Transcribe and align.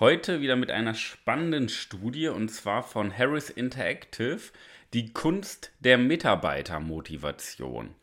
Heute 0.00 0.40
wieder 0.40 0.54
mit 0.54 0.70
einer 0.70 0.94
spannenden 0.94 1.68
Studie 1.68 2.28
und 2.28 2.50
zwar 2.50 2.84
von 2.84 3.16
Harris 3.16 3.50
Interactive, 3.50 4.38
die 4.92 5.12
Kunst 5.12 5.72
der 5.80 5.98
Mitarbeitermotivation. 5.98 7.96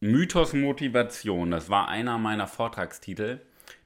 Mythos 0.00 0.54
Motivation, 0.54 1.52
das 1.52 1.70
war 1.70 1.86
einer 1.86 2.18
meiner 2.18 2.48
Vortragstitel, 2.48 3.40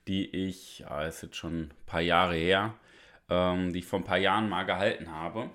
die 0.09 0.25
ich, 0.25 0.79
ja, 0.79 1.03
ist 1.03 1.23
jetzt 1.23 1.37
schon 1.37 1.65
ein 1.65 1.71
paar 1.85 2.01
Jahre 2.01 2.37
her, 2.37 2.73
ähm, 3.29 3.75
die 3.75 3.81
ich 3.81 3.87
vor 3.87 3.99
ein 3.99 4.07
paar 4.07 4.17
Jahren 4.17 4.49
mal 4.49 4.65
gehalten 4.65 5.11
habe. 5.11 5.51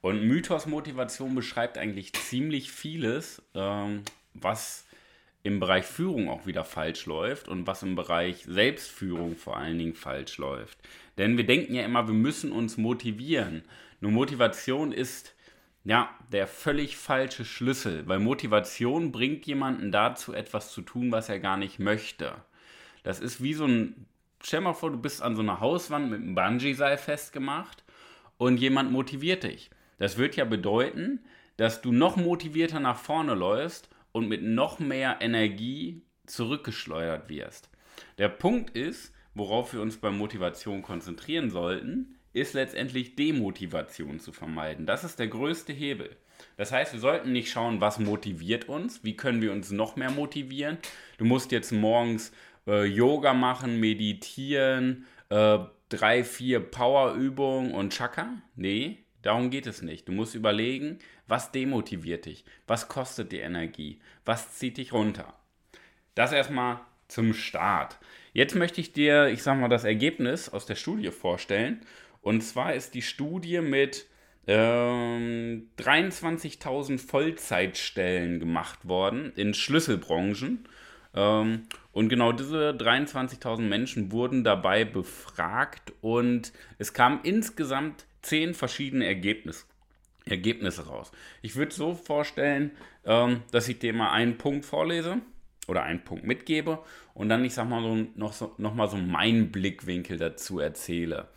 Und 0.00 0.26
Mythos 0.26 0.64
Motivation 0.64 1.34
beschreibt 1.34 1.76
eigentlich 1.76 2.14
ziemlich 2.14 2.72
vieles, 2.72 3.42
ähm, 3.54 4.00
was 4.32 4.86
im 5.42 5.58
Bereich 5.58 5.84
Führung 5.84 6.28
auch 6.28 6.46
wieder 6.46 6.64
falsch 6.64 7.06
läuft 7.06 7.48
und 7.48 7.66
was 7.66 7.82
im 7.82 7.96
Bereich 7.96 8.44
Selbstführung 8.44 9.36
vor 9.36 9.56
allen 9.56 9.78
Dingen 9.78 9.94
falsch 9.94 10.38
läuft. 10.38 10.78
Denn 11.18 11.36
wir 11.36 11.44
denken 11.44 11.74
ja 11.74 11.84
immer, 11.84 12.06
wir 12.06 12.14
müssen 12.14 12.52
uns 12.52 12.76
motivieren. 12.76 13.62
Nur 14.00 14.12
Motivation 14.12 14.92
ist 14.92 15.34
ja 15.84 16.10
der 16.30 16.46
völlig 16.46 16.96
falsche 16.96 17.44
Schlüssel, 17.44 18.06
weil 18.06 18.20
Motivation 18.20 19.10
bringt 19.10 19.44
jemanden 19.46 19.90
dazu, 19.90 20.32
etwas 20.32 20.72
zu 20.72 20.82
tun, 20.82 21.10
was 21.10 21.28
er 21.28 21.40
gar 21.40 21.56
nicht 21.56 21.80
möchte. 21.80 22.34
Das 23.02 23.18
ist 23.18 23.42
wie 23.42 23.54
so 23.54 23.66
ein, 23.66 24.06
stell 24.42 24.60
mal 24.60 24.74
vor, 24.74 24.92
du 24.92 24.98
bist 24.98 25.22
an 25.22 25.34
so 25.34 25.42
einer 25.42 25.58
Hauswand 25.58 26.08
mit 26.08 26.20
einem 26.20 26.36
Bungee-Seil 26.36 26.98
festgemacht 26.98 27.82
und 28.38 28.58
jemand 28.58 28.92
motiviert 28.92 29.42
dich. 29.42 29.70
Das 29.98 30.18
wird 30.18 30.36
ja 30.36 30.44
bedeuten, 30.44 31.20
dass 31.56 31.82
du 31.82 31.90
noch 31.90 32.16
motivierter 32.16 32.78
nach 32.78 32.96
vorne 32.96 33.34
läufst 33.34 33.88
und 34.12 34.28
mit 34.28 34.42
noch 34.42 34.78
mehr 34.78 35.18
Energie 35.20 36.02
zurückgeschleudert 36.26 37.28
wirst. 37.28 37.68
Der 38.18 38.28
Punkt 38.28 38.70
ist, 38.70 39.12
worauf 39.34 39.72
wir 39.72 39.80
uns 39.80 39.96
bei 39.96 40.10
Motivation 40.10 40.82
konzentrieren 40.82 41.50
sollten, 41.50 42.16
ist 42.32 42.54
letztendlich 42.54 43.16
Demotivation 43.16 44.20
zu 44.20 44.32
vermeiden. 44.32 44.86
Das 44.86 45.04
ist 45.04 45.18
der 45.18 45.28
größte 45.28 45.72
Hebel. 45.72 46.16
Das 46.56 46.72
heißt, 46.72 46.92
wir 46.92 47.00
sollten 47.00 47.32
nicht 47.32 47.50
schauen, 47.50 47.80
was 47.80 47.98
motiviert 47.98 48.68
uns, 48.68 49.04
wie 49.04 49.16
können 49.16 49.42
wir 49.42 49.52
uns 49.52 49.70
noch 49.70 49.96
mehr 49.96 50.10
motivieren. 50.10 50.78
Du 51.18 51.24
musst 51.24 51.52
jetzt 51.52 51.72
morgens 51.72 52.32
äh, 52.66 52.84
Yoga 52.84 53.34
machen, 53.34 53.80
meditieren, 53.80 55.06
äh, 55.28 55.58
drei, 55.88 56.24
vier 56.24 56.60
Powerübungen 56.60 57.74
und 57.74 57.92
Chakra. 57.92 58.28
Nee, 58.56 58.98
darum 59.22 59.50
geht 59.50 59.66
es 59.66 59.82
nicht. 59.82 60.08
Du 60.08 60.12
musst 60.12 60.34
überlegen, 60.34 60.98
was 61.26 61.52
demotiviert 61.52 62.26
dich? 62.26 62.44
Was 62.66 62.88
kostet 62.88 63.32
die 63.32 63.40
Energie? 63.40 64.00
Was 64.24 64.58
zieht 64.58 64.76
dich 64.76 64.92
runter? 64.92 65.34
Das 66.14 66.32
erstmal 66.32 66.80
zum 67.08 67.34
Start. 67.34 67.98
Jetzt 68.32 68.54
möchte 68.54 68.80
ich 68.80 68.92
dir, 68.92 69.28
ich 69.28 69.42
sag 69.42 69.58
mal, 69.58 69.68
das 69.68 69.84
Ergebnis 69.84 70.48
aus 70.48 70.66
der 70.66 70.74
Studie 70.74 71.10
vorstellen. 71.10 71.80
Und 72.22 72.42
zwar 72.42 72.74
ist 72.74 72.94
die 72.94 73.02
Studie 73.02 73.60
mit 73.60 74.06
ähm, 74.46 75.68
23.000 75.78 76.98
Vollzeitstellen 76.98 78.40
gemacht 78.40 78.88
worden 78.88 79.32
in 79.36 79.54
Schlüsselbranchen. 79.54 80.68
Ähm, 81.14 81.66
und 81.92 82.08
genau 82.08 82.32
diese 82.32 82.70
23.000 82.70 83.60
Menschen 83.60 84.12
wurden 84.12 84.44
dabei 84.44 84.84
befragt 84.84 85.92
und 86.00 86.52
es 86.78 86.94
kamen 86.94 87.20
insgesamt 87.22 88.06
zehn 88.22 88.54
verschiedene 88.54 89.06
Ergebnisse 89.06 89.64
Ergebnisse 90.24 90.86
raus. 90.86 91.10
Ich 91.42 91.56
würde 91.56 91.74
so 91.74 91.94
vorstellen, 91.94 92.70
ähm, 93.04 93.42
dass 93.50 93.68
ich 93.68 93.78
dir 93.78 93.92
mal 93.92 94.12
einen 94.12 94.38
Punkt 94.38 94.64
vorlese 94.64 95.20
oder 95.66 95.82
einen 95.82 96.04
Punkt 96.04 96.24
mitgebe 96.24 96.78
und 97.14 97.28
dann, 97.28 97.44
ich 97.44 97.54
sag 97.54 97.68
mal, 97.68 97.82
so, 97.82 98.06
noch, 98.14 98.32
so, 98.32 98.54
noch 98.58 98.74
mal 98.74 98.88
so 98.88 98.96
meinen 98.96 99.50
Blickwinkel 99.50 100.18
dazu 100.18 100.60
erzähle. 100.60 101.28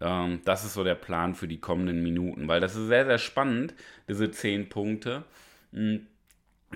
Ähm, 0.00 0.40
das 0.44 0.64
ist 0.64 0.74
so 0.74 0.84
der 0.84 0.94
Plan 0.94 1.34
für 1.34 1.48
die 1.48 1.60
kommenden 1.60 2.02
Minuten, 2.02 2.46
weil 2.48 2.60
das 2.60 2.76
ist 2.76 2.86
sehr, 2.86 3.06
sehr 3.06 3.18
spannend, 3.18 3.74
diese 4.08 4.30
zehn 4.30 4.68
Punkte. 4.68 5.24
Mh, 5.72 6.00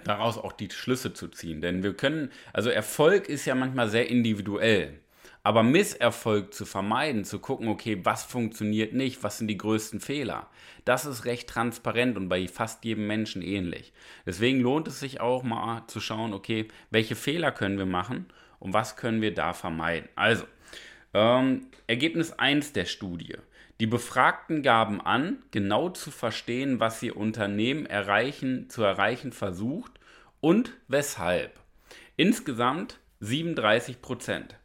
daraus 0.05 0.39
auch 0.39 0.53
die 0.53 0.71
Schlüsse 0.71 1.13
zu 1.13 1.29
ziehen. 1.29 1.61
Denn 1.61 1.83
wir 1.83 1.95
können, 1.95 2.31
also 2.53 2.71
Erfolg 2.71 3.29
ist 3.29 3.45
ja 3.45 3.55
manchmal 3.55 3.89
sehr 3.89 4.09
individuell. 4.09 4.99
Aber 5.45 5.65
Misserfolg 5.65 6.55
zu 6.55 6.65
vermeiden, 6.65 7.25
zu 7.25 7.41
gucken, 7.41 7.67
okay, 7.67 8.01
was 8.05 8.23
funktioniert 8.23 8.93
nicht, 8.93 9.25
was 9.25 9.39
sind 9.39 9.49
die 9.49 9.59
größten 9.59 10.01
Fehler, 10.01 10.49
das 10.85 11.05
ist 11.05 11.25
recht 11.25 11.49
transparent 11.49 12.17
und 12.17 12.29
bei 12.29 12.47
fast 12.47 12.85
jedem 12.85 13.09
Menschen 13.09 13.43
ähnlich. 13.43 13.93
Deswegen 14.25 14.61
lohnt 14.61 14.87
es 14.87 15.01
sich 15.01 15.21
auch 15.21 15.43
mal 15.43 15.85
zu 15.89 16.01
schauen, 16.01 16.33
okay, 16.33 16.69
welche 16.91 17.17
Fehler 17.17 17.51
können 17.51 17.79
wir 17.79 17.87
machen 17.87 18.27
und 18.61 18.73
was 18.73 18.97
können 18.97 19.21
wir 19.21 19.35
da 19.35 19.53
vermeiden. 19.53 20.09
Also, 20.15 20.45
ähm, 21.13 21.67
Ergebnis 21.89 22.33
1 22.33 22.73
der 22.73 22.85
Studie. 22.85 23.37
Die 23.81 23.87
Befragten 23.87 24.63
gaben 24.63 25.01
an, 25.01 25.39
genau 25.51 25.89
zu 25.89 26.13
verstehen, 26.13 26.79
was 26.79 27.03
ihr 27.03 27.17
Unternehmen 27.17 27.85
erreichen, 27.85 28.71
zu 28.71 28.85
erreichen 28.85 29.33
versucht 29.33 29.99
und 30.41 30.75
weshalb. 30.87 31.59
Insgesamt 32.17 33.01
37 33.19 34.01
Prozent. 34.01 34.57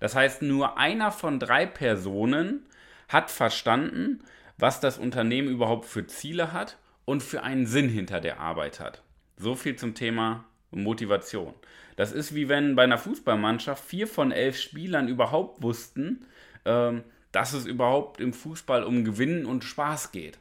Das 0.00 0.14
heißt, 0.14 0.42
nur 0.42 0.78
einer 0.78 1.12
von 1.12 1.38
drei 1.38 1.66
Personen 1.66 2.66
hat 3.08 3.30
verstanden, 3.30 4.22
was 4.58 4.80
das 4.80 4.98
Unternehmen 4.98 5.48
überhaupt 5.48 5.86
für 5.86 6.06
Ziele 6.06 6.52
hat 6.52 6.78
und 7.04 7.22
für 7.22 7.42
einen 7.42 7.66
Sinn 7.66 7.88
hinter 7.88 8.20
der 8.20 8.40
Arbeit 8.40 8.80
hat. 8.80 9.02
So 9.36 9.54
viel 9.54 9.76
zum 9.76 9.94
Thema 9.94 10.44
Motivation. 10.70 11.54
Das 11.96 12.12
ist 12.12 12.34
wie 12.34 12.48
wenn 12.48 12.74
bei 12.74 12.84
einer 12.84 12.98
Fußballmannschaft 12.98 13.84
vier 13.84 14.06
von 14.06 14.32
elf 14.32 14.58
Spielern 14.58 15.08
überhaupt 15.08 15.62
wussten, 15.62 16.26
ähm, 16.64 17.04
dass 17.32 17.52
es 17.52 17.66
überhaupt 17.66 18.20
im 18.20 18.32
Fußball 18.32 18.84
um 18.84 19.04
Gewinnen 19.04 19.46
und 19.46 19.64
Spaß 19.64 20.12
geht. 20.12 20.38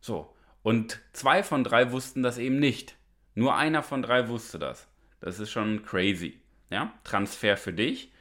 So. 0.00 0.34
Und 0.62 1.00
zwei 1.12 1.42
von 1.42 1.64
drei 1.64 1.92
wussten 1.92 2.22
das 2.22 2.38
eben 2.38 2.58
nicht. 2.58 2.96
Nur 3.34 3.56
einer 3.56 3.82
von 3.82 4.02
drei 4.02 4.28
wusste 4.28 4.58
das. 4.58 4.88
Das 5.20 5.38
ist 5.38 5.50
schon 5.50 5.84
crazy. 5.84 6.40
Ja? 6.70 6.92
Transfer 7.04 7.56
für 7.56 7.72
dich. 7.72 8.12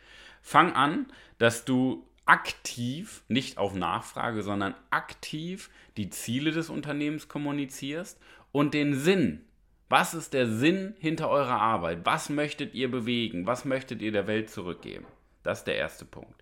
Fang 0.47 0.71
an, 0.71 1.07
dass 1.39 1.65
du 1.65 2.07
aktiv, 2.25 3.21
nicht 3.27 3.57
auf 3.57 3.75
Nachfrage, 3.75 4.43
sondern 4.43 4.75
aktiv 4.91 5.69
die 5.97 6.09
Ziele 6.09 6.51
des 6.51 6.69
Unternehmens 6.69 7.27
kommunizierst 7.27 8.17
und 8.53 8.73
den 8.73 8.93
Sinn. 8.93 9.43
Was 9.89 10.13
ist 10.13 10.33
der 10.33 10.47
Sinn 10.47 10.95
hinter 10.99 11.27
eurer 11.27 11.59
Arbeit? 11.59 12.05
Was 12.05 12.29
möchtet 12.29 12.75
ihr 12.75 12.89
bewegen? 12.89 13.45
Was 13.45 13.65
möchtet 13.65 14.01
ihr 14.01 14.13
der 14.13 14.25
Welt 14.27 14.49
zurückgeben? 14.49 15.05
Das 15.43 15.59
ist 15.59 15.67
der 15.67 15.75
erste 15.75 16.05
Punkt. 16.05 16.41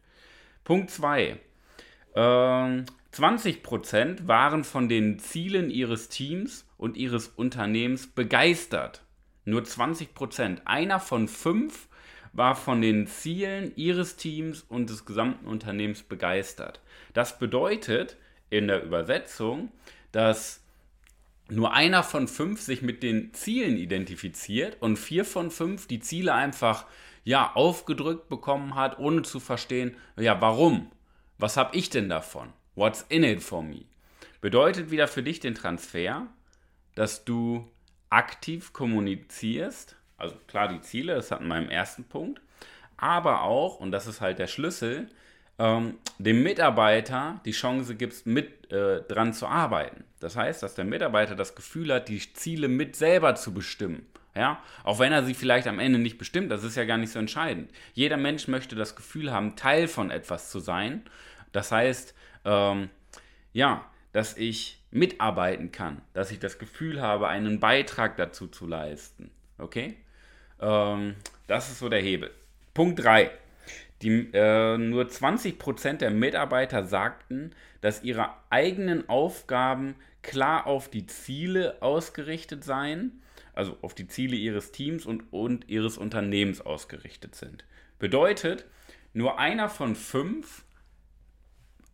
Punkt 0.63 0.91
2. 0.91 1.39
Ähm, 2.13 2.85
20% 3.11 4.27
waren 4.27 4.63
von 4.63 4.87
den 4.87 5.17
Zielen 5.17 5.71
ihres 5.71 6.09
Teams 6.09 6.67
und 6.77 6.95
ihres 6.95 7.29
Unternehmens 7.29 8.05
begeistert. 8.05 9.03
Nur 9.45 9.63
20%. 9.63 10.59
Einer 10.65 10.99
von 10.99 11.27
fünf 11.27 11.87
war 12.35 12.55
von 12.55 12.81
den 12.81 13.07
Zielen 13.07 13.71
ihres 13.75 14.17
Teams 14.17 14.65
und 14.67 14.89
des 14.89 15.05
gesamten 15.05 15.47
Unternehmens 15.47 16.03
begeistert. 16.03 16.81
Das 17.13 17.39
bedeutet 17.39 18.17
in 18.49 18.67
der 18.67 18.83
Übersetzung, 18.83 19.71
dass 20.11 20.61
nur 21.49 21.73
einer 21.73 22.03
von 22.03 22.27
fünf 22.27 22.61
sich 22.61 22.81
mit 22.81 23.03
den 23.03 23.33
Zielen 23.33 23.77
identifiziert 23.77 24.77
und 24.81 24.97
vier 24.97 25.25
von 25.25 25.49
fünf 25.49 25.87
die 25.87 25.99
Ziele 25.99 26.33
einfach 26.33 26.85
ja 27.23 27.53
aufgedrückt 27.53 28.29
bekommen 28.29 28.75
hat, 28.75 28.99
ohne 28.99 29.21
zu 29.21 29.39
verstehen, 29.39 29.95
ja 30.17 30.39
warum? 30.41 30.91
Was 31.37 31.57
habe 31.57 31.75
ich 31.75 31.89
denn 31.89 32.09
davon? 32.09 32.51
What's 32.75 33.05
in 33.09 33.23
it 33.23 33.41
for 33.41 33.63
me? 33.63 33.85
Bedeutet 34.41 34.91
wieder 34.91 35.07
für 35.07 35.23
dich 35.23 35.39
den 35.39 35.55
Transfer, 35.55 36.27
dass 36.95 37.25
du 37.25 37.69
aktiv 38.09 38.73
kommunizierst 38.73 39.95
also 40.17 40.35
klar 40.47 40.67
die 40.67 40.81
Ziele, 40.81 41.15
das 41.15 41.31
hatten 41.31 41.47
wir 41.47 41.57
im 41.57 41.69
ersten 41.69 42.03
Punkt, 42.03 42.41
aber 42.97 43.43
auch, 43.43 43.79
und 43.79 43.91
das 43.91 44.07
ist 44.07 44.21
halt 44.21 44.39
der 44.39 44.47
Schlüssel, 44.47 45.09
ähm, 45.57 45.97
dem 46.17 46.43
Mitarbeiter 46.43 47.39
die 47.45 47.51
Chance 47.51 47.95
gibst, 47.95 48.25
mit 48.25 48.71
äh, 48.71 49.01
dran 49.01 49.33
zu 49.33 49.47
arbeiten. 49.47 50.03
Das 50.19 50.35
heißt, 50.35 50.63
dass 50.63 50.75
der 50.75 50.85
Mitarbeiter 50.85 51.35
das 51.35 51.55
Gefühl 51.55 51.93
hat, 51.93 52.09
die 52.09 52.19
Ziele 52.33 52.67
mit 52.67 52.95
selber 52.95 53.35
zu 53.35 53.53
bestimmen. 53.53 54.05
Ja, 54.35 54.61
auch 54.83 54.99
wenn 54.99 55.13
er 55.13 55.23
sie 55.23 55.33
vielleicht 55.33 55.65
am 55.65 55.79
Ende 55.79 55.97
nicht 55.97 56.17
bestimmt, 56.17 56.51
das 56.51 56.65
ist 56.65 56.75
ja 56.75 56.83
gar 56.83 56.97
nicht 56.97 57.11
so 57.13 57.19
entscheidend. 57.19 57.71
Jeder 57.93 58.17
Mensch 58.17 58.49
möchte 58.49 58.75
das 58.75 58.97
Gefühl 58.97 59.31
haben, 59.31 59.55
Teil 59.55 59.87
von 59.87 60.11
etwas 60.11 60.51
zu 60.51 60.59
sein. 60.59 61.03
Das 61.53 61.71
heißt, 61.71 62.13
ähm, 62.43 62.89
ja, 63.53 63.85
dass 64.11 64.35
ich 64.35 64.83
mitarbeiten 64.91 65.71
kann, 65.71 66.01
dass 66.11 66.31
ich 66.31 66.39
das 66.39 66.59
Gefühl 66.59 67.01
habe, 67.01 67.29
einen 67.29 67.61
Beitrag 67.61 68.17
dazu 68.17 68.47
zu 68.47 68.67
leisten. 68.67 69.31
Okay? 69.57 69.95
Ähm, 70.65 71.15
das 71.47 71.69
ist 71.69 71.79
so 71.79 71.89
der 71.89 72.01
Hebel. 72.01 72.31
Punkt 72.73 73.03
3. 73.03 73.29
Die, 74.01 74.29
äh, 74.33 74.77
nur 74.77 75.05
20% 75.05 75.97
der 75.97 76.11
Mitarbeiter 76.11 76.83
sagten, 76.83 77.51
dass 77.81 78.03
ihre 78.03 78.29
eigenen 78.49 79.07
Aufgaben 79.07 79.95
klar 80.21 80.67
auf 80.67 80.89
die 80.89 81.05
Ziele 81.05 81.81
ausgerichtet 81.81 82.63
seien, 82.63 83.21
also 83.53 83.77
auf 83.81 83.93
die 83.93 84.07
Ziele 84.07 84.35
ihres 84.35 84.71
Teams 84.71 85.05
und, 85.05 85.31
und 85.31 85.69
ihres 85.69 85.97
Unternehmens 85.97 86.61
ausgerichtet 86.61 87.35
sind. 87.35 87.63
Bedeutet, 87.99 88.65
nur 89.13 89.39
einer 89.39 89.69
von 89.69 89.95
fünf 89.95 90.64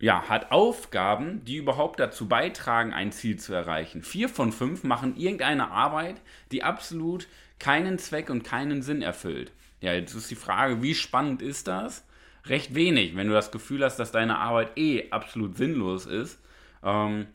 ja, 0.02 0.28
hat 0.28 0.50
Aufgaben, 0.50 1.44
die 1.44 1.58
überhaupt 1.58 2.00
dazu 2.00 2.26
beitragen, 2.26 2.92
ein 2.92 3.12
Ziel 3.12 3.38
zu 3.38 3.54
erreichen. 3.54 4.02
Vier 4.02 4.28
von 4.28 4.50
fünf 4.50 4.82
machen 4.82 5.16
irgendeine 5.16 5.70
Arbeit, 5.70 6.20
die 6.50 6.64
absolut 6.64 7.28
keinen 7.60 8.00
Zweck 8.00 8.28
und 8.28 8.42
keinen 8.42 8.82
Sinn 8.82 9.00
erfüllt. 9.00 9.52
Ja, 9.80 9.92
jetzt 9.92 10.12
ist 10.14 10.28
die 10.28 10.34
Frage, 10.34 10.82
wie 10.82 10.96
spannend 10.96 11.40
ist 11.40 11.68
das? 11.68 12.04
Recht 12.46 12.74
wenig, 12.74 13.14
wenn 13.14 13.28
du 13.28 13.32
das 13.32 13.52
Gefühl 13.52 13.84
hast, 13.84 13.96
dass 13.96 14.10
deine 14.10 14.38
Arbeit 14.38 14.76
eh 14.76 15.08
absolut 15.12 15.56
sinnlos 15.56 16.06
ist. 16.06 16.40
Ähm, 16.82 17.28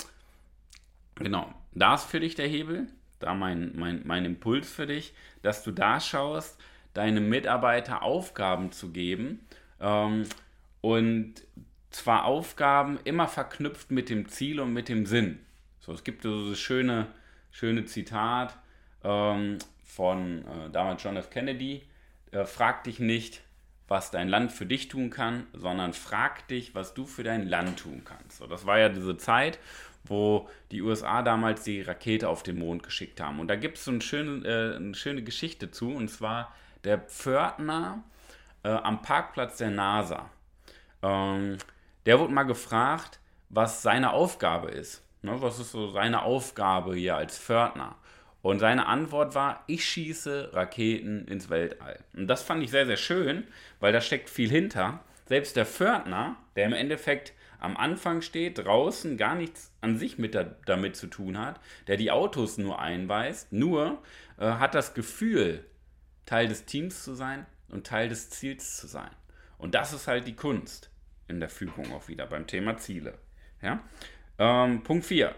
genau, 1.15 1.53
da 1.73 1.95
ist 1.95 2.03
für 2.03 2.19
dich 2.19 2.35
der 2.35 2.49
Hebel, 2.49 2.87
da 3.19 3.33
mein, 3.33 3.71
mein, 3.77 4.01
mein 4.03 4.25
Impuls 4.25 4.69
für 4.69 4.87
dich, 4.87 5.13
dass 5.41 5.63
du 5.63 5.71
da 5.71 6.01
schaust, 6.01 6.59
deine 6.93 7.21
Mitarbeiter 7.21 8.03
Aufgaben 8.03 8.73
zu 8.73 8.91
geben 8.91 9.39
ähm, 9.79 10.25
und 10.81 11.35
zwar 11.89 12.25
Aufgaben 12.25 12.99
immer 13.03 13.27
verknüpft 13.27 13.91
mit 13.91 14.09
dem 14.09 14.27
Ziel 14.29 14.59
und 14.59 14.73
mit 14.73 14.89
dem 14.89 15.05
Sinn. 15.05 15.39
So, 15.79 15.93
es 15.93 16.03
gibt 16.03 16.23
so 16.23 16.49
das 16.49 16.59
schöne, 16.59 17.07
schöne 17.51 17.85
Zitat 17.85 18.57
ähm, 19.03 19.57
von 19.83 20.45
äh, 20.45 20.69
damals 20.71 21.03
John 21.03 21.17
F. 21.17 21.29
Kennedy: 21.29 21.83
äh, 22.31 22.45
Frag 22.45 22.83
dich 22.83 22.99
nicht, 22.99 23.41
was 23.87 24.11
dein 24.11 24.27
Land 24.27 24.51
für 24.51 24.65
dich 24.65 24.89
tun 24.89 25.09
kann, 25.09 25.47
sondern 25.53 25.93
frag 25.93 26.47
dich, 26.49 26.75
was 26.75 26.93
du 26.93 27.05
für 27.05 27.23
dein 27.23 27.47
Land 27.47 27.79
tun 27.79 28.01
kannst. 28.03 28.39
So, 28.39 28.47
das 28.47 28.65
war 28.65 28.79
ja 28.79 28.89
diese 28.89 29.17
Zeit, 29.17 29.59
wo 30.03 30.49
die 30.71 30.81
USA 30.81 31.21
damals 31.21 31.63
die 31.63 31.81
Rakete 31.81 32.27
auf 32.27 32.43
den 32.43 32.59
Mond 32.59 32.83
geschickt 32.83 33.21
haben. 33.21 33.39
Und 33.39 33.47
da 33.47 33.55
gibt 33.55 33.77
es 33.77 33.85
so 33.85 33.91
eine 33.91 34.01
schöne, 34.01 34.45
äh, 34.45 34.75
eine 34.75 34.95
schöne 34.95 35.23
Geschichte 35.23 35.71
zu, 35.71 35.91
und 35.93 36.09
zwar 36.09 36.53
der 36.83 36.97
Pförtner 36.97 38.03
äh, 38.63 38.69
am 38.69 39.01
Parkplatz 39.01 39.57
der 39.57 39.71
NASA. 39.71 40.29
Ähm, 41.01 41.57
der 42.07 42.19
wurde 42.19 42.33
mal 42.33 42.43
gefragt, 42.43 43.19
was 43.49 43.81
seine 43.81 44.13
Aufgabe 44.13 44.71
ist. 44.71 45.03
Ne, 45.23 45.41
was 45.41 45.59
ist 45.59 45.71
so 45.71 45.91
seine 45.91 46.21
Aufgabe 46.21 46.95
hier 46.95 47.17
als 47.17 47.37
Pförtner? 47.37 47.97
Und 48.41 48.59
seine 48.59 48.85
Antwort 48.85 49.35
war, 49.35 49.65
ich 49.67 49.83
schieße 49.83 50.51
Raketen 50.53 51.27
ins 51.27 51.49
Weltall. 51.49 51.99
Und 52.15 52.27
das 52.27 52.43
fand 52.43 52.63
ich 52.63 52.71
sehr, 52.71 52.85
sehr 52.85 52.95
schön, 52.95 53.45
weil 53.81 53.91
da 53.91 53.99
steckt 53.99 54.29
viel 54.29 54.49
hinter. 54.49 55.01
Selbst 55.25 55.57
der 55.57 55.65
Pförtner, 55.65 56.37
der 56.55 56.67
im 56.67 56.73
Endeffekt 56.73 57.33
am 57.59 57.75
Anfang 57.75 58.21
steht, 58.21 58.59
draußen 58.59 59.17
gar 59.17 59.35
nichts 59.35 59.73
an 59.81 59.97
sich 59.97 60.17
mit 60.17 60.33
da, 60.33 60.45
damit 60.65 60.95
zu 60.95 61.07
tun 61.07 61.37
hat, 61.37 61.59
der 61.87 61.97
die 61.97 62.11
Autos 62.11 62.57
nur 62.57 62.79
einweist, 62.79 63.51
nur 63.51 64.01
äh, 64.37 64.45
hat 64.45 64.75
das 64.75 64.93
Gefühl, 64.93 65.65
Teil 66.25 66.47
des 66.47 66.63
Teams 66.63 67.03
zu 67.03 67.15
sein 67.15 67.45
und 67.67 67.85
Teil 67.85 68.07
des 68.07 68.29
Ziels 68.29 68.77
zu 68.77 68.87
sein. 68.87 69.11
Und 69.57 69.75
das 69.75 69.91
ist 69.91 70.07
halt 70.07 70.25
die 70.25 70.35
Kunst 70.37 70.89
in 71.27 71.39
der 71.39 71.49
Führung 71.49 71.93
auch 71.93 72.07
wieder 72.07 72.27
beim 72.27 72.47
Thema 72.47 72.77
Ziele. 72.77 73.17
Ja? 73.61 73.81
Ähm, 74.37 74.83
Punkt 74.83 75.05
4. 75.05 75.33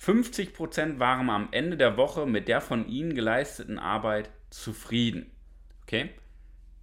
50% 0.00 0.98
waren 0.98 1.28
am 1.28 1.48
Ende 1.52 1.76
der 1.76 1.96
Woche 1.96 2.26
mit 2.26 2.48
der 2.48 2.60
von 2.60 2.88
ihnen 2.88 3.14
geleisteten 3.14 3.78
Arbeit 3.78 4.30
zufrieden. 4.48 5.30
Okay? 5.82 6.10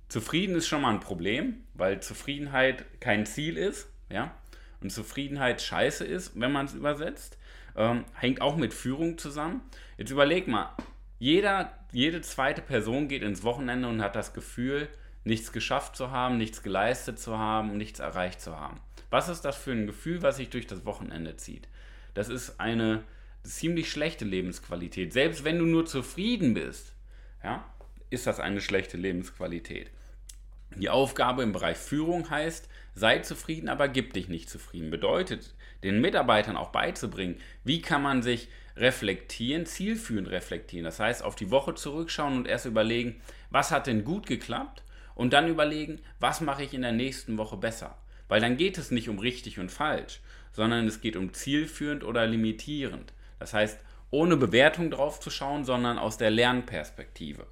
Zufrieden 0.08 0.56
ist 0.56 0.68
schon 0.68 0.82
mal 0.82 0.94
ein 0.94 1.00
Problem, 1.00 1.64
weil 1.74 2.00
Zufriedenheit 2.00 2.86
kein 3.02 3.26
Ziel 3.26 3.58
ist, 3.58 3.90
ja, 4.10 4.34
und 4.82 4.92
Zufriedenheit 4.92 5.62
scheiße 5.62 6.06
ist, 6.06 6.40
wenn 6.40 6.52
man 6.52 6.68
es 6.68 6.74
übersetzt. 6.74 7.38
Ähm, 7.76 8.06
hängt 8.14 8.42
auch 8.42 8.56
mit 8.56 8.74
Führung 8.74 9.18
zusammen. 9.18 9.62
Jetzt 9.98 10.12
überleg 10.12 10.48
mal, 10.48 10.76
jeder, 11.20 11.74
jede 11.92 12.22
zweite 12.22 12.62
Person 12.62 13.08
geht 13.08 13.24
ins 13.24 13.44
Wochenende 13.44 13.88
und 13.88 14.02
hat 14.02 14.16
das 14.16 14.34
Gefühl, 14.34 14.88
nichts 15.28 15.52
geschafft 15.52 15.96
zu 15.96 16.10
haben, 16.10 16.38
nichts 16.38 16.64
geleistet 16.64 17.20
zu 17.20 17.38
haben, 17.38 17.78
nichts 17.78 18.00
erreicht 18.00 18.42
zu 18.42 18.60
haben. 18.60 18.80
Was 19.10 19.30
ist 19.30 19.42
das 19.42 19.56
für 19.56 19.72
ein 19.72 19.86
Gefühl, 19.86 20.22
was 20.22 20.38
sich 20.38 20.50
durch 20.50 20.68
das 20.68 20.86
Wochenende 20.86 21.38
zieht? 21.38 21.68
Das 22.14 22.30
ist 22.30 22.60
eine 22.60 23.04
ziemlich 23.44 23.92
schlechte 23.92 24.26
Lebensqualität. 24.26 25.14
Selbst 25.14 25.44
wenn 25.44 25.60
du 25.60 25.66
nur 25.66 25.86
zufrieden 25.86 26.54
bist, 26.54 26.94
ja, 27.44 27.64
ist 28.10 28.26
das 28.26 28.40
eine 28.40 28.62
schlechte 28.62 28.98
Lebensqualität. 28.98 29.92
Die 30.76 30.90
Aufgabe 30.90 31.44
im 31.44 31.54
Bereich 31.54 31.78
Führung 31.78 32.30
heißt, 32.30 32.68
sei 32.94 33.20
zufrieden, 33.20 33.70
aber 33.70 33.88
gib 33.88 34.14
dich 34.14 34.28
nicht 34.28 34.50
zufrieden. 34.50 34.90
Bedeutet, 34.90 35.54
den 35.84 36.02
Mitarbeitern 36.02 36.58
auch 36.58 36.72
beizubringen, 36.72 37.40
wie 37.64 37.82
kann 37.82 38.02
man 38.02 38.24
sich 38.24 38.50
reflektieren, 38.76 39.66
zielführend 39.66 40.30
reflektieren. 40.30 40.84
Das 40.84 41.00
heißt, 41.00 41.24
auf 41.24 41.36
die 41.36 41.52
Woche 41.52 41.76
zurückschauen 41.76 42.38
und 42.38 42.48
erst 42.48 42.66
überlegen, 42.66 43.22
was 43.50 43.72
hat 43.72 43.88
denn 43.88 44.04
gut 44.04 44.26
geklappt 44.26 44.84
und 45.18 45.34
dann 45.34 45.50
überlegen, 45.50 46.00
was 46.20 46.40
mache 46.40 46.64
ich 46.64 46.74
in 46.74 46.84
der 46.84 46.94
nächsten 46.94 47.38
Woche 47.38 47.58
besser. 47.58 47.98
Weil 48.30 48.40
dann 48.40 48.56
geht 48.56 48.78
es 48.78 48.92
nicht 48.92 49.10
um 49.10 49.20
richtig 49.20 49.60
und 49.60 49.72
falsch, 49.72 50.22
sondern 50.52 50.88
es 50.88 51.02
geht 51.02 51.16
um 51.16 51.34
zielführend 51.34 52.04
oder 52.04 52.26
limitierend. 52.26 53.14
Das 53.40 53.54
heißt, 53.54 53.80
ohne 54.12 54.38
Bewertung 54.38 54.92
drauf 54.92 55.20
zu 55.20 55.30
schauen, 55.30 55.66
sondern 55.66 55.98
aus 55.98 56.18
der 56.18 56.32
Lernperspektive. 56.32 57.46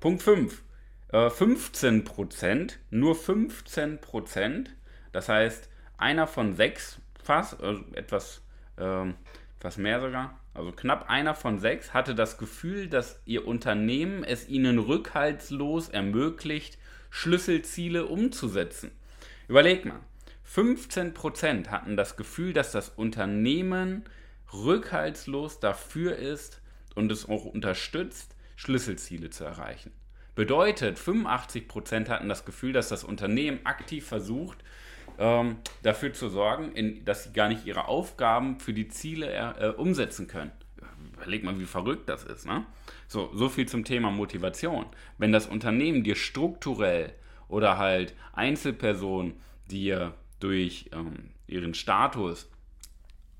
Punkt 0.00 0.22
5. 0.22 0.62
15% 1.10 2.44
äh, 2.44 2.66
nur 2.90 3.14
15% 3.14 4.66
das 5.12 5.28
heißt, 5.28 5.68
einer 5.96 6.26
von 6.26 6.54
sechs, 6.54 7.00
fast, 7.22 7.60
also 7.62 7.82
etwas, 7.94 8.42
äh, 8.76 9.10
etwas 9.58 9.76
mehr 9.76 10.00
sogar, 10.00 10.38
also 10.58 10.72
knapp 10.72 11.08
einer 11.08 11.34
von 11.36 11.58
sechs, 11.58 11.94
hatte 11.94 12.14
das 12.16 12.36
Gefühl, 12.36 12.88
dass 12.88 13.20
ihr 13.24 13.46
Unternehmen 13.46 14.24
es 14.24 14.48
ihnen 14.48 14.78
rückhaltslos 14.78 15.88
ermöglicht, 15.88 16.78
Schlüsselziele 17.10 18.06
umzusetzen. 18.06 18.90
Überleg 19.46 19.84
mal, 19.84 20.00
15% 20.52 21.68
hatten 21.68 21.96
das 21.96 22.16
Gefühl, 22.16 22.52
dass 22.52 22.72
das 22.72 22.88
Unternehmen 22.88 24.04
rückhaltslos 24.52 25.60
dafür 25.60 26.16
ist 26.16 26.60
und 26.96 27.12
es 27.12 27.28
auch 27.28 27.44
unterstützt, 27.44 28.34
Schlüsselziele 28.56 29.30
zu 29.30 29.44
erreichen. 29.44 29.92
Bedeutet, 30.34 30.98
85% 30.98 32.08
hatten 32.08 32.28
das 32.28 32.44
Gefühl, 32.44 32.72
dass 32.72 32.88
das 32.88 33.04
Unternehmen 33.04 33.64
aktiv 33.64 34.06
versucht, 34.06 34.58
ähm, 35.18 35.56
dafür 35.82 36.12
zu 36.12 36.28
sorgen, 36.28 36.72
in, 36.72 37.04
dass 37.04 37.24
sie 37.24 37.32
gar 37.32 37.48
nicht 37.48 37.66
ihre 37.66 37.88
Aufgaben 37.88 38.60
für 38.60 38.72
die 38.72 38.88
Ziele 38.88 39.32
äh, 39.58 39.68
umsetzen 39.70 40.28
können. 40.28 40.52
Überleg 41.14 41.42
mal, 41.42 41.58
wie 41.58 41.66
verrückt 41.66 42.08
das 42.08 42.24
ist. 42.24 42.46
Ne? 42.46 42.64
So, 43.08 43.30
so 43.34 43.48
viel 43.48 43.66
zum 43.66 43.84
Thema 43.84 44.10
Motivation. 44.10 44.86
Wenn 45.18 45.32
das 45.32 45.46
Unternehmen 45.46 46.04
dir 46.04 46.14
strukturell 46.14 47.12
oder 47.48 47.78
halt 47.78 48.14
Einzelpersonen 48.32 49.40
dir 49.68 50.14
durch 50.38 50.90
ähm, 50.92 51.30
ihren 51.48 51.74
Status 51.74 52.48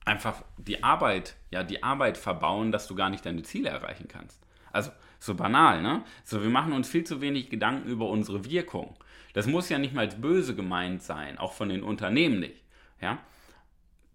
einfach 0.05 0.43
die 0.57 0.83
Arbeit, 0.83 1.37
ja, 1.51 1.63
die 1.63 1.83
Arbeit 1.83 2.19
verbauen, 2.19 2.73
dass 2.73 2.89
du 2.89 2.95
gar 2.95 3.11
nicht 3.11 3.25
deine 3.25 3.43
Ziele 3.43 3.69
erreichen 3.69 4.09
kannst. 4.09 4.41
Also, 4.73 4.91
so 5.21 5.35
banal, 5.35 5.83
ne? 5.83 6.05
So, 6.25 6.43
wir 6.43 6.51
machen 6.51 6.73
uns 6.73 6.89
viel 6.89 7.05
zu 7.05 7.21
wenig 7.21 7.51
Gedanken 7.51 7.89
über 7.89 8.09
unsere 8.09 8.45
Wirkung. 8.45 8.97
Das 9.33 9.47
muss 9.47 9.69
ja 9.69 9.79
nicht 9.79 9.95
mal 9.95 10.07
als 10.07 10.21
böse 10.21 10.55
gemeint 10.55 11.03
sein, 11.03 11.39
auch 11.39 11.53
von 11.53 11.69
den 11.69 11.83
Unternehmen 11.83 12.41
nicht. 12.41 12.63
Ja? 13.01 13.19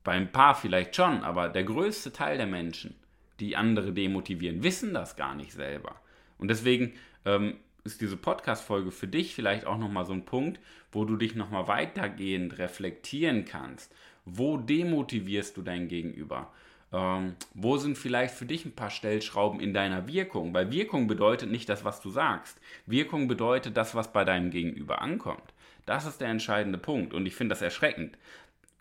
Bei 0.03 0.13
ein 0.13 0.31
paar 0.31 0.55
vielleicht 0.55 0.95
schon, 0.95 1.23
aber 1.23 1.49
der 1.49 1.63
größte 1.63 2.11
Teil 2.11 2.37
der 2.37 2.47
Menschen, 2.47 2.95
die 3.39 3.55
andere 3.55 3.93
demotivieren, 3.93 4.63
wissen 4.63 4.93
das 4.93 5.15
gar 5.15 5.35
nicht 5.35 5.53
selber. 5.53 5.95
Und 6.37 6.49
deswegen 6.49 6.93
ähm, 7.25 7.57
ist 7.83 8.01
diese 8.01 8.17
Podcast-Folge 8.17 8.91
für 8.91 9.07
dich 9.07 9.35
vielleicht 9.35 9.65
auch 9.65 9.77
nochmal 9.77 10.05
so 10.05 10.13
ein 10.13 10.25
Punkt, 10.25 10.59
wo 10.91 11.05
du 11.05 11.17
dich 11.17 11.35
nochmal 11.35 11.67
weitergehend 11.67 12.57
reflektieren 12.57 13.45
kannst. 13.45 13.93
Wo 14.25 14.57
demotivierst 14.57 15.57
du 15.57 15.61
dein 15.61 15.87
Gegenüber? 15.87 16.51
Ähm, 16.93 17.35
wo 17.55 17.77
sind 17.77 17.97
vielleicht 17.97 18.35
für 18.35 18.45
dich 18.45 18.65
ein 18.65 18.75
paar 18.75 18.91
Stellschrauben 18.91 19.59
in 19.59 19.73
deiner 19.73 20.07
Wirkung? 20.07 20.53
Weil 20.53 20.71
Wirkung 20.71 21.07
bedeutet 21.07 21.49
nicht 21.49 21.67
das, 21.67 21.83
was 21.83 21.99
du 22.01 22.11
sagst. 22.11 22.61
Wirkung 22.85 23.27
bedeutet 23.27 23.75
das, 23.75 23.95
was 23.95 24.13
bei 24.13 24.23
deinem 24.23 24.51
Gegenüber 24.51 25.01
ankommt. 25.01 25.53
Das 25.87 26.05
ist 26.05 26.21
der 26.21 26.29
entscheidende 26.29 26.77
Punkt 26.77 27.13
und 27.13 27.25
ich 27.25 27.35
finde 27.35 27.53
das 27.53 27.61
erschreckend. 27.63 28.17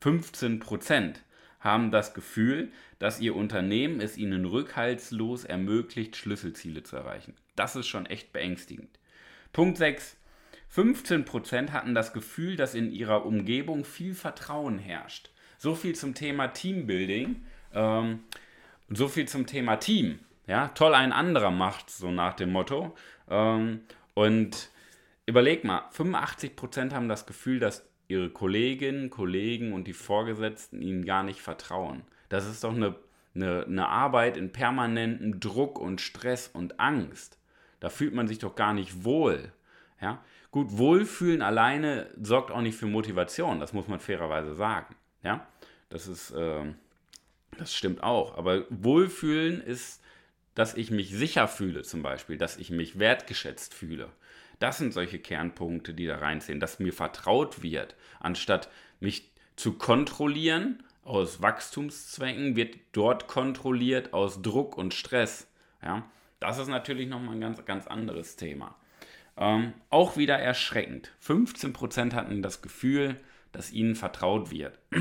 15% 0.03 1.15
haben 1.61 1.91
das 1.91 2.13
Gefühl, 2.13 2.71
dass 2.99 3.21
ihr 3.21 3.35
Unternehmen 3.35 4.01
es 4.01 4.19
ihnen 4.19 4.45
rückhaltslos 4.45 5.45
ermöglicht, 5.45 6.17
Schlüsselziele 6.17 6.83
zu 6.83 6.97
erreichen. 6.97 7.35
Das 7.57 7.77
ist 7.77 7.87
schon 7.87 8.07
echt 8.07 8.33
beängstigend. 8.33 8.99
Punkt 9.53 9.79
6. 9.79 10.17
15% 10.75 11.71
hatten 11.71 11.95
das 11.95 12.13
Gefühl, 12.13 12.57
dass 12.57 12.75
in 12.75 12.91
ihrer 12.91 13.27
Umgebung 13.27 13.85
viel 13.85 14.15
Vertrauen 14.15 14.79
herrscht. 14.79 15.31
So 15.59 15.75
viel 15.75 15.95
zum 15.95 16.15
Thema 16.15 16.49
Teambuilding 16.49 17.43
ähm, 17.75 18.21
so 18.89 19.09
viel 19.09 19.27
zum 19.27 19.47
Thema 19.47 19.77
Team. 19.77 20.19
Ja, 20.47 20.69
toll 20.69 20.95
ein 20.95 21.13
anderer 21.13 21.51
macht, 21.51 21.91
so 21.91 22.11
nach 22.11 22.35
dem 22.35 22.53
Motto. 22.53 22.95
Ähm, 23.31 23.81
und 24.15 24.71
überleg 25.27 25.65
mal, 25.65 25.83
85% 25.95 26.93
haben 26.93 27.09
das 27.09 27.27
Gefühl, 27.27 27.59
dass 27.59 27.89
ihre 28.09 28.31
Kolleginnen, 28.31 29.11
Kollegen 29.11 29.73
und 29.73 29.87
die 29.87 29.93
Vorgesetzten 29.93 30.83
ihnen 30.83 31.05
gar 31.05 31.23
nicht 31.23 31.41
vertrauen. 31.41 32.03
Das 32.29 32.47
ist 32.47 32.65
doch 32.65 32.75
eine, 32.75 32.97
eine, 33.35 33.65
eine 33.65 33.89
Arbeit 33.89 34.37
in 34.37 34.53
permanentem 34.53 35.41
Druck 35.41 35.79
und 35.79 36.01
Stress 36.01 36.49
und 36.49 36.81
Angst. 36.81 37.39
Da 37.81 37.89
fühlt 37.89 38.15
man 38.15 38.29
sich 38.29 38.39
doch 38.39 38.55
gar 38.55 38.75
nicht 38.75 39.05
wohl. 39.05 39.53
Ja? 40.01 40.23
Gut, 40.51 40.77
Wohlfühlen 40.77 41.41
alleine 41.41 42.11
sorgt 42.21 42.51
auch 42.51 42.61
nicht 42.61 42.77
für 42.77 42.87
Motivation, 42.87 43.61
das 43.61 43.73
muss 43.73 43.89
man 43.89 44.01
fairerweise 44.01 44.55
sagen. 44.55 44.95
Ja? 45.23 45.47
Das 45.89 46.07
ist, 46.07 46.31
äh, 46.33 46.65
das 47.59 47.75
stimmt 47.75 48.03
auch. 48.03 48.37
Aber 48.37 48.65
Wohlfühlen 48.71 49.61
ist, 49.61 50.03
dass 50.55 50.75
ich 50.75 50.91
mich 50.91 51.11
sicher 51.11 51.49
fühle, 51.49 51.83
zum 51.83 52.03
Beispiel, 52.03 52.37
dass 52.37 52.57
ich 52.57 52.71
mich 52.71 52.99
wertgeschätzt 52.99 53.75
fühle. 53.75 54.11
Das 54.59 54.79
sind 54.79 54.93
solche 54.93 55.19
Kernpunkte, 55.19 55.95
die 55.95 56.07
da 56.07 56.19
reinziehen, 56.19 56.61
dass 56.61 56.79
mir 56.79 56.93
vertraut 56.93 57.63
wird, 57.63 57.97
anstatt 58.21 58.69
mich 59.01 59.31
zu 59.57 59.73
kontrollieren 59.75 60.83
aus 61.05 61.43
Wachstumszwecken, 61.43 62.55
wird 62.55 62.77
dort 62.93 63.27
kontrolliert 63.27 64.13
aus 64.13 64.41
Druck 64.41 64.79
und 64.79 64.95
Stress. 64.95 65.49
Ja, 65.83 66.09
das 66.39 66.59
ist 66.59 66.69
natürlich 66.69 67.09
nochmal 67.09 67.35
ein 67.35 67.41
ganz, 67.41 67.65
ganz 67.65 67.87
anderes 67.87 68.37
Thema. 68.37 68.77
Ähm, 69.37 69.73
auch 69.91 70.17
wieder 70.17 70.39
erschreckend. 70.39 71.11
15% 71.25 72.13
hatten 72.13 72.43
das 72.43 72.63
Gefühl, 72.63 73.17
dass 73.51 73.73
ihnen 73.73 73.97
vertraut 73.97 74.51
wird. 74.51 74.79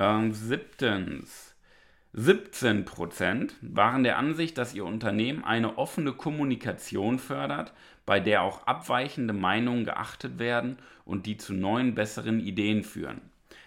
ähm, 0.00 0.32
siebtens. 0.32 1.54
17% 2.12 3.52
waren 3.60 4.02
der 4.02 4.18
Ansicht, 4.18 4.58
dass 4.58 4.74
ihr 4.74 4.84
Unternehmen 4.84 5.44
eine 5.44 5.78
offene 5.78 6.12
Kommunikation 6.12 7.20
fördert, 7.20 7.72
bei 8.04 8.18
der 8.18 8.42
auch 8.42 8.66
abweichende 8.66 9.32
Meinungen 9.32 9.84
geachtet 9.84 10.40
werden 10.40 10.78
und 11.04 11.26
die 11.26 11.36
zu 11.36 11.52
neuen, 11.52 11.94
besseren 11.94 12.40
Ideen 12.40 12.82
führen. 12.82 13.20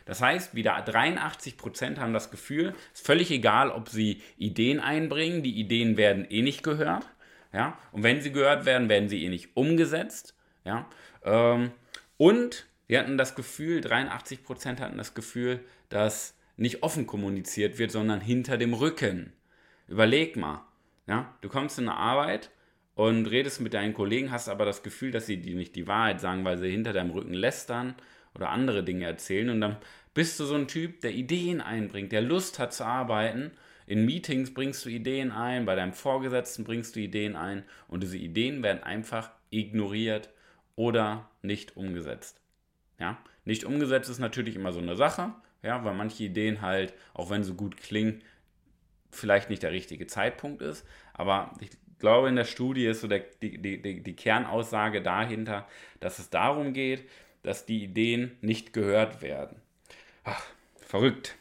Das 0.05 0.21
heißt, 0.21 0.55
wieder 0.55 0.75
83% 0.75 1.97
haben 1.97 2.11
das 2.11 2.31
Gefühl, 2.31 2.73
es 2.93 2.99
ist 2.99 3.05
völlig 3.05 3.31
egal, 3.31 3.69
ob 3.69 3.87
sie 3.87 4.21
Ideen 4.37 4.81
einbringen, 4.81 5.43
die 5.43 5.57
Ideen 5.57 5.95
werden 5.95 6.25
eh 6.29 6.41
nicht 6.41 6.63
gehört. 6.63 7.07
Ja? 7.53 7.77
Und 7.93 8.03
wenn 8.03 8.19
sie 8.19 8.33
gehört 8.33 8.65
werden, 8.65 8.89
werden 8.89 9.07
sie 9.07 9.23
eh 9.23 9.29
nicht 9.29 9.55
umgesetzt. 9.55 10.35
Ja? 10.65 10.89
Ähm, 11.23 11.71
und 12.17 12.65
wir 12.87 12.99
hatten 12.99 13.17
das 13.17 13.35
Gefühl, 13.35 13.79
83% 13.79 14.81
hatten 14.81 14.97
das 14.97 15.13
Gefühl, 15.13 15.61
dass 15.93 16.35
nicht 16.57 16.81
offen 16.81 17.05
kommuniziert 17.05 17.77
wird, 17.77 17.91
sondern 17.91 18.19
hinter 18.19 18.57
dem 18.57 18.73
Rücken. 18.73 19.31
Überleg 19.87 20.35
mal. 20.35 20.65
Ja? 21.07 21.35
Du 21.41 21.49
kommst 21.49 21.77
in 21.77 21.87
eine 21.87 21.97
Arbeit 21.97 22.49
und 22.95 23.27
redest 23.27 23.61
mit 23.61 23.75
deinen 23.75 23.93
Kollegen, 23.93 24.31
hast 24.31 24.49
aber 24.49 24.65
das 24.65 24.81
Gefühl, 24.81 25.11
dass 25.11 25.27
sie 25.27 25.37
dir 25.37 25.55
nicht 25.55 25.75
die 25.75 25.87
Wahrheit 25.87 26.19
sagen, 26.19 26.45
weil 26.45 26.57
sie 26.57 26.71
hinter 26.71 26.93
deinem 26.93 27.11
Rücken 27.11 27.33
lästern 27.33 27.93
oder 28.33 28.49
andere 28.49 28.83
Dinge 28.83 29.05
erzählen. 29.05 29.51
Und 29.51 29.61
dann 29.61 29.77
bist 30.15 30.39
du 30.39 30.45
so 30.45 30.55
ein 30.55 30.67
Typ, 30.67 31.01
der 31.01 31.11
Ideen 31.11 31.61
einbringt, 31.61 32.11
der 32.11 32.21
Lust 32.21 32.57
hat 32.57 32.73
zu 32.73 32.85
arbeiten. 32.85 33.51
In 33.85 34.05
Meetings 34.05 34.51
bringst 34.51 34.85
du 34.85 34.89
Ideen 34.89 35.31
ein, 35.31 35.65
bei 35.65 35.75
deinem 35.75 35.93
Vorgesetzten 35.93 36.63
bringst 36.63 36.95
du 36.95 37.01
Ideen 37.01 37.35
ein 37.35 37.65
und 37.87 38.01
diese 38.01 38.17
Ideen 38.17 38.63
werden 38.63 38.81
einfach 38.81 39.29
ignoriert 39.51 40.29
oder 40.75 41.29
nicht 41.43 41.77
umgesetzt. 41.77 42.41
Ja? 42.99 43.19
Nicht 43.45 43.65
umgesetzt 43.65 44.09
ist 44.09 44.19
natürlich 44.19 44.55
immer 44.55 44.71
so 44.71 44.79
eine 44.79 44.95
Sache, 44.95 45.33
ja, 45.63 45.83
weil 45.83 45.93
manche 45.93 46.23
Ideen 46.23 46.61
halt, 46.61 46.93
auch 47.13 47.29
wenn 47.29 47.43
sie 47.43 47.53
gut 47.53 47.77
klingen, 47.77 48.21
vielleicht 49.11 49.49
nicht 49.49 49.63
der 49.63 49.71
richtige 49.71 50.07
Zeitpunkt 50.07 50.61
ist. 50.61 50.85
Aber 51.13 51.53
ich 51.59 51.69
glaube, 51.99 52.29
in 52.29 52.35
der 52.35 52.45
Studie 52.45 52.85
ist 52.85 53.01
so 53.01 53.07
der, 53.07 53.23
die, 53.41 53.57
die, 53.57 54.03
die 54.03 54.15
Kernaussage 54.15 55.01
dahinter, 55.01 55.67
dass 55.99 56.19
es 56.19 56.29
darum 56.29 56.73
geht, 56.73 57.09
dass 57.43 57.65
die 57.65 57.83
Ideen 57.83 58.37
nicht 58.41 58.73
gehört 58.73 59.21
werden. 59.21 59.61
Ach, 60.23 60.45
verrückt. 60.77 61.35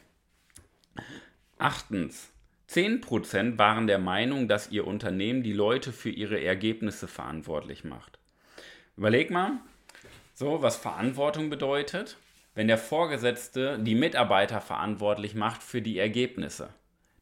Achtens. 1.57 2.29
10% 2.69 3.57
waren 3.57 3.87
der 3.87 3.99
Meinung, 3.99 4.47
dass 4.47 4.71
ihr 4.71 4.87
Unternehmen 4.87 5.43
die 5.43 5.53
Leute 5.53 5.91
für 5.91 6.09
ihre 6.09 6.43
Ergebnisse 6.43 7.07
verantwortlich 7.07 7.83
macht. 7.83 8.17
Überleg 8.97 9.31
mal, 9.31 9.59
so 10.33 10.61
was 10.61 10.75
Verantwortung 10.77 11.49
bedeutet, 11.49 12.17
wenn 12.55 12.67
der 12.67 12.77
Vorgesetzte 12.77 13.79
die 13.79 13.95
Mitarbeiter 13.95 14.61
verantwortlich 14.61 15.35
macht 15.35 15.63
für 15.63 15.81
die 15.81 15.97
Ergebnisse. 15.97 16.73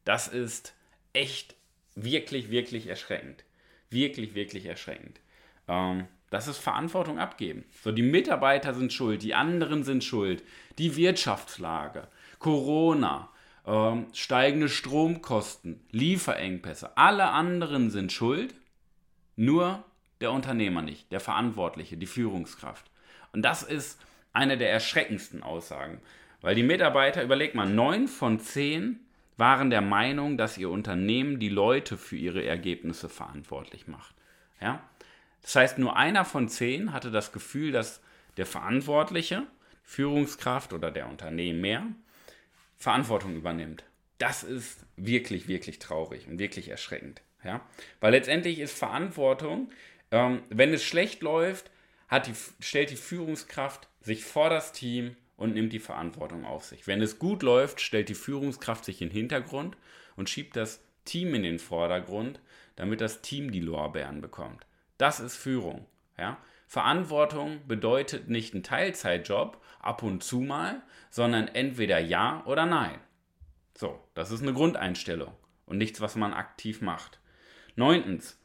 Das 0.03 0.27
ist 0.27 0.73
echt 1.13 1.55
wirklich, 1.95 2.49
wirklich 2.49 2.87
erschreckend. 2.87 3.43
Wirklich, 3.89 4.35
wirklich 4.35 4.65
erschreckend. 4.65 5.19
Ähm, 5.67 6.07
das 6.29 6.47
ist 6.47 6.57
Verantwortung 6.57 7.19
abgeben. 7.19 7.65
So, 7.83 7.91
die 7.91 8.01
Mitarbeiter 8.01 8.73
sind 8.73 8.93
schuld, 8.93 9.21
die 9.21 9.33
anderen 9.33 9.83
sind 9.83 10.03
schuld, 10.03 10.43
die 10.77 10.95
Wirtschaftslage, 10.95 12.07
Corona, 12.39 13.29
ähm, 13.67 14.07
steigende 14.13 14.69
Stromkosten, 14.69 15.85
Lieferengpässe, 15.91 16.97
alle 16.97 17.29
anderen 17.29 17.89
sind 17.89 18.13
schuld, 18.13 18.55
nur 19.35 19.83
der 20.21 20.31
Unternehmer 20.31 20.81
nicht, 20.81 21.11
der 21.11 21.19
Verantwortliche, 21.19 21.97
die 21.97 22.07
Führungskraft. 22.07 22.89
Und 23.33 23.43
das 23.43 23.63
ist 23.63 23.99
eine 24.33 24.57
der 24.57 24.71
erschreckendsten 24.71 25.43
Aussagen, 25.43 25.99
weil 26.41 26.55
die 26.55 26.63
Mitarbeiter, 26.63 27.23
überleg 27.23 27.55
mal, 27.55 27.69
neun 27.69 28.07
von 28.07 28.39
zehn 28.39 28.99
waren 29.37 29.69
der 29.69 29.81
Meinung, 29.81 30.37
dass 30.37 30.57
ihr 30.57 30.69
Unternehmen 30.69 31.39
die 31.39 31.49
Leute 31.49 31.97
für 31.97 32.15
ihre 32.15 32.43
Ergebnisse 32.45 33.09
verantwortlich 33.09 33.87
macht. 33.87 34.15
Ja? 34.61 34.83
Das 35.41 35.55
heißt, 35.55 35.77
nur 35.79 35.97
einer 35.97 36.25
von 36.25 36.47
zehn 36.47 36.93
hatte 36.93 37.11
das 37.11 37.31
Gefühl, 37.31 37.71
dass 37.71 38.01
der 38.37 38.45
Verantwortliche, 38.45 39.47
Führungskraft 39.83 40.73
oder 40.73 40.91
der 40.91 41.09
Unternehmer 41.09 41.87
Verantwortung 42.77 43.35
übernimmt. 43.35 43.83
Das 44.17 44.43
ist 44.43 44.85
wirklich, 44.95 45.47
wirklich 45.47 45.79
traurig 45.79 46.27
und 46.27 46.39
wirklich 46.39 46.69
erschreckend. 46.69 47.21
Ja? 47.43 47.61
Weil 47.99 48.11
letztendlich 48.11 48.59
ist 48.59 48.77
Verantwortung, 48.77 49.71
ähm, 50.11 50.43
wenn 50.49 50.73
es 50.73 50.83
schlecht 50.83 51.21
läuft, 51.21 51.71
hat 52.11 52.27
die, 52.27 52.35
stellt 52.59 52.91
die 52.91 52.97
Führungskraft 52.97 53.87
sich 54.01 54.25
vor 54.25 54.49
das 54.49 54.73
Team 54.73 55.15
und 55.37 55.53
nimmt 55.53 55.73
die 55.73 55.79
Verantwortung 55.79 56.45
auf 56.45 56.65
sich. 56.65 56.85
Wenn 56.85 57.01
es 57.01 57.17
gut 57.17 57.41
läuft, 57.41 57.79
stellt 57.79 58.09
die 58.09 58.15
Führungskraft 58.15 58.85
sich 58.85 59.01
in 59.01 59.07
den 59.07 59.15
Hintergrund 59.15 59.77
und 60.17 60.29
schiebt 60.29 60.55
das 60.55 60.83
Team 61.05 61.33
in 61.33 61.43
den 61.43 61.57
Vordergrund, 61.57 62.39
damit 62.75 63.01
das 63.01 63.21
Team 63.21 63.51
die 63.51 63.61
Lorbeeren 63.61 64.21
bekommt. 64.21 64.65
Das 64.97 65.19
ist 65.19 65.37
Führung. 65.37 65.87
Ja? 66.17 66.37
Verantwortung 66.67 67.61
bedeutet 67.67 68.29
nicht 68.29 68.53
ein 68.53 68.63
Teilzeitjob 68.63 69.61
ab 69.79 70.03
und 70.03 70.21
zu 70.21 70.41
mal, 70.41 70.81
sondern 71.09 71.47
entweder 71.47 71.99
ja 71.99 72.43
oder 72.45 72.65
nein. 72.65 72.99
So, 73.75 73.99
das 74.13 74.31
ist 74.31 74.41
eine 74.41 74.53
Grundeinstellung 74.53 75.33
und 75.65 75.77
nichts, 75.77 76.01
was 76.01 76.15
man 76.15 76.33
aktiv 76.33 76.81
macht. 76.81 77.19
Neuntens, 77.75 78.37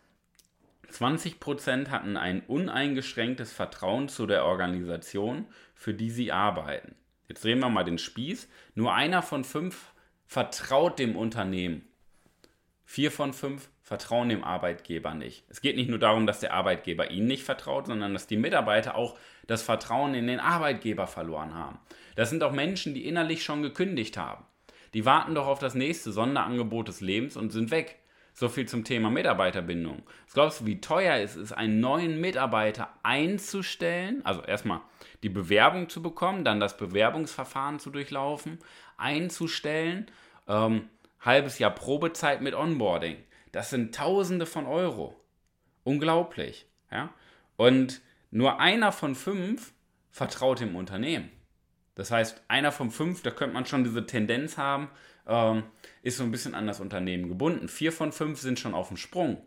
20% 0.93 1.89
hatten 1.89 2.17
ein 2.17 2.43
uneingeschränktes 2.47 3.53
Vertrauen 3.53 4.09
zu 4.09 4.27
der 4.27 4.45
Organisation, 4.45 5.47
für 5.75 5.95
die 5.95 6.11
sie 6.11 6.33
arbeiten. 6.33 6.95
Jetzt 7.29 7.45
drehen 7.45 7.59
wir 7.59 7.69
mal 7.69 7.85
den 7.85 7.99
Spieß. 7.99 8.49
Nur 8.75 8.95
einer 8.95 9.23
von 9.23 9.45
fünf 9.45 9.93
vertraut 10.27 10.99
dem 10.99 11.17
Unternehmen. 11.17 11.89
Vier 12.85 13.11
von 13.11 13.33
fünf 13.33 13.69
vertrauen 13.83 14.29
dem 14.29 14.45
Arbeitgeber 14.45 15.15
nicht. 15.15 15.45
Es 15.49 15.61
geht 15.61 15.77
nicht 15.77 15.89
nur 15.89 15.99
darum, 15.99 16.27
dass 16.27 16.41
der 16.41 16.55
Arbeitgeber 16.55 17.11
ihnen 17.11 17.27
nicht 17.27 17.45
vertraut, 17.45 17.87
sondern 17.87 18.13
dass 18.13 18.27
die 18.27 18.37
Mitarbeiter 18.37 18.95
auch 18.95 19.19
das 19.47 19.63
Vertrauen 19.63 20.15
in 20.15 20.27
den 20.27 20.41
Arbeitgeber 20.41 21.07
verloren 21.07 21.55
haben. 21.55 21.79
Das 22.15 22.31
sind 22.31 22.43
auch 22.43 22.53
Menschen, 22.53 22.95
die 22.95 23.07
innerlich 23.07 23.45
schon 23.45 23.63
gekündigt 23.63 24.17
haben. 24.17 24.45
Die 24.95 25.05
warten 25.05 25.35
doch 25.35 25.47
auf 25.47 25.59
das 25.59 25.75
nächste 25.75 26.13
Sonderangebot 26.13 26.89
des 26.89 27.01
Lebens 27.01 27.37
und 27.37 27.51
sind 27.51 27.71
weg. 27.71 27.99
So 28.39 28.51
viel 28.51 28.69
zum 28.69 28.85
Thema 28.85 29.09
Mitarbeiterbindung. 29.09 30.03
Was 30.27 30.35
glaubst 30.35 30.61
du, 30.61 30.67
wie 30.67 30.79
teuer 30.83 31.17
es 31.17 31.37
ist, 31.37 31.53
einen 31.53 31.81
neuen 31.81 32.21
Mitarbeiter 32.21 32.91
einzustellen? 33.03 34.21
Also 34.27 34.43
erstmal 34.43 34.83
die 35.23 35.31
Bewerbung 35.31 35.89
zu 35.89 36.03
bekommen, 36.03 36.45
dann 36.45 36.61
das 36.61 36.77
Bewerbungsverfahren 36.77 37.79
zu 37.79 37.89
durchlaufen, 37.89 38.59
einzustellen, 38.99 40.11
ähm, 40.49 40.91
halbes 41.19 41.59
Jahr 41.59 41.71
Probezeit 41.71 42.43
mit 42.43 42.55
Onboarding. 42.55 43.17
Das 43.53 43.71
sind 43.71 43.95
Tausende 43.95 44.45
von 44.45 44.67
Euro. 44.67 45.19
Unglaublich. 45.83 46.67
Ja? 46.91 47.15
Und 47.57 48.03
nur 48.31 48.61
einer 48.61 48.93
von 48.93 49.15
fünf 49.15 49.73
vertraut 50.11 50.61
dem 50.61 50.77
Unternehmen. 50.77 51.31
Das 51.95 52.11
heißt, 52.11 52.43
einer 52.49 52.71
von 52.71 52.91
fünf, 52.91 53.23
da 53.23 53.31
könnte 53.31 53.55
man 53.55 53.65
schon 53.65 53.83
diese 53.83 54.05
Tendenz 54.05 54.59
haben, 54.59 54.91
ähm, 55.27 55.65
ist 56.03 56.19
so 56.19 56.25
ein 56.25 56.31
bisschen 56.31 56.55
an 56.55 56.67
das 56.67 56.81
Unternehmen 56.81 57.29
gebunden. 57.29 57.69
Vier 57.69 57.93
von 57.93 58.13
fünf 58.13 58.41
sind 58.41 58.59
schon 58.59 58.75
auf 58.75 58.89
dem 58.89 58.97
Sprung. 58.97 59.43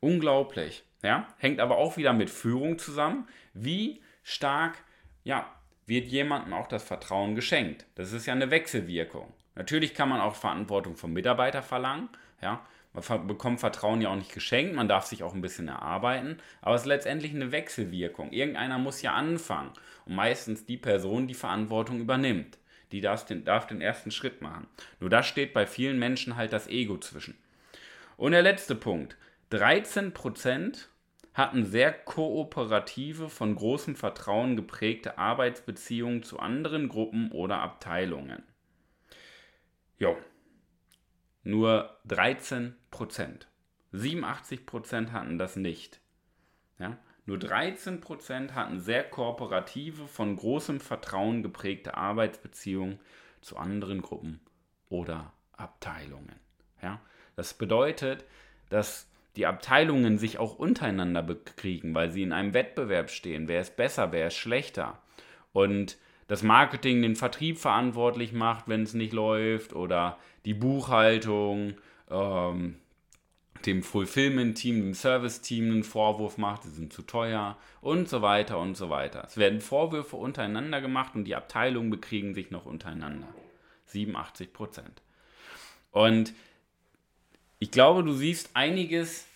Unglaublich. 0.00 0.84
Ja? 1.02 1.28
Hängt 1.38 1.60
aber 1.60 1.76
auch 1.76 1.96
wieder 1.96 2.12
mit 2.12 2.30
Führung 2.30 2.78
zusammen. 2.78 3.28
Wie 3.54 4.00
stark 4.22 4.84
ja, 5.24 5.50
wird 5.86 6.06
jemandem 6.06 6.52
auch 6.52 6.68
das 6.68 6.82
Vertrauen 6.82 7.34
geschenkt. 7.34 7.86
Das 7.94 8.12
ist 8.12 8.26
ja 8.26 8.32
eine 8.32 8.50
Wechselwirkung. 8.50 9.32
Natürlich 9.54 9.94
kann 9.94 10.08
man 10.08 10.20
auch 10.20 10.36
Verantwortung 10.36 10.96
vom 10.96 11.12
Mitarbeiter 11.12 11.62
verlangen. 11.62 12.08
Ja, 12.40 12.64
man 12.92 13.26
bekommt 13.26 13.60
Vertrauen 13.60 14.00
ja 14.00 14.10
auch 14.10 14.16
nicht 14.16 14.32
geschenkt, 14.32 14.74
man 14.74 14.88
darf 14.88 15.06
sich 15.06 15.22
auch 15.22 15.34
ein 15.34 15.40
bisschen 15.40 15.68
erarbeiten, 15.68 16.38
aber 16.62 16.74
es 16.74 16.82
ist 16.82 16.86
letztendlich 16.86 17.34
eine 17.34 17.52
Wechselwirkung. 17.52 18.32
Irgendeiner 18.32 18.78
muss 18.78 19.02
ja 19.02 19.14
anfangen 19.14 19.72
und 20.06 20.14
meistens 20.14 20.64
die 20.64 20.76
Person, 20.76 21.26
die 21.26 21.34
Verantwortung 21.34 22.00
übernimmt. 22.00 22.58
Die 22.92 23.00
darf 23.00 23.24
den, 23.24 23.44
darf 23.44 23.66
den 23.66 23.80
ersten 23.80 24.10
Schritt 24.10 24.40
machen. 24.40 24.66
Nur 25.00 25.10
da 25.10 25.22
steht 25.22 25.52
bei 25.52 25.66
vielen 25.66 25.98
Menschen 25.98 26.36
halt 26.36 26.52
das 26.52 26.68
Ego 26.68 26.98
zwischen. 26.98 27.36
Und 28.16 28.32
der 28.32 28.42
letzte 28.42 28.74
Punkt. 28.74 29.16
13% 29.52 30.86
hatten 31.34 31.64
sehr 31.64 31.92
kooperative, 31.92 33.30
von 33.30 33.54
großem 33.54 33.96
Vertrauen 33.96 34.56
geprägte 34.56 35.18
Arbeitsbeziehungen 35.18 36.22
zu 36.22 36.38
anderen 36.38 36.88
Gruppen 36.88 37.30
oder 37.30 37.60
Abteilungen. 37.60 38.42
Jo, 39.98 40.16
nur 41.44 41.98
13 42.06 42.76
Prozent. 42.90 43.48
87 43.92 44.66
Prozent 44.66 45.12
hatten 45.12 45.38
das 45.38 45.56
nicht. 45.56 46.00
Ja? 46.78 46.98
Nur 47.28 47.38
13 47.38 48.00
Prozent 48.00 48.54
hatten 48.54 48.80
sehr 48.80 49.04
kooperative, 49.04 50.08
von 50.08 50.34
großem 50.34 50.80
Vertrauen 50.80 51.42
geprägte 51.42 51.94
Arbeitsbeziehungen 51.94 52.98
zu 53.42 53.58
anderen 53.58 54.00
Gruppen 54.00 54.40
oder 54.88 55.34
Abteilungen. 55.52 56.36
Ja? 56.82 57.02
Das 57.36 57.52
bedeutet, 57.52 58.24
dass 58.70 59.10
die 59.36 59.44
Abteilungen 59.44 60.16
sich 60.16 60.38
auch 60.38 60.58
untereinander 60.58 61.22
bekriegen, 61.22 61.94
weil 61.94 62.10
sie 62.10 62.22
in 62.22 62.32
einem 62.32 62.54
Wettbewerb 62.54 63.10
stehen. 63.10 63.46
Wer 63.46 63.60
ist 63.60 63.76
besser, 63.76 64.10
wer 64.10 64.28
ist 64.28 64.36
schlechter? 64.36 64.98
Und 65.52 65.98
das 66.28 66.42
Marketing 66.42 67.02
den 67.02 67.14
Vertrieb 67.14 67.58
verantwortlich 67.58 68.32
macht, 68.32 68.68
wenn 68.68 68.84
es 68.84 68.94
nicht 68.94 69.12
läuft, 69.12 69.74
oder 69.74 70.18
die 70.46 70.54
Buchhaltung, 70.54 71.74
ähm, 72.08 72.78
dem 73.66 73.82
Fulfillment-Team, 73.82 74.80
dem 74.80 74.94
Service-Team 74.94 75.64
einen 75.64 75.84
Vorwurf 75.84 76.38
macht, 76.38 76.64
sie 76.64 76.70
sind 76.70 76.92
zu 76.92 77.02
teuer 77.02 77.56
und 77.80 78.08
so 78.08 78.22
weiter 78.22 78.58
und 78.58 78.76
so 78.76 78.90
weiter. 78.90 79.24
Es 79.26 79.36
werden 79.36 79.60
Vorwürfe 79.60 80.16
untereinander 80.16 80.80
gemacht 80.80 81.14
und 81.14 81.24
die 81.24 81.34
Abteilungen 81.34 81.90
bekriegen 81.90 82.34
sich 82.34 82.50
noch 82.50 82.66
untereinander. 82.66 83.28
87 83.86 84.52
Prozent. 84.52 85.02
Und 85.90 86.32
ich 87.58 87.70
glaube, 87.70 88.04
du 88.04 88.12
siehst 88.12 88.50
einiges, 88.54 89.26